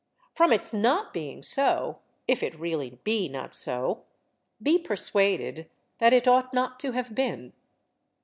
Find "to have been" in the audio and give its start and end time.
6.79-7.53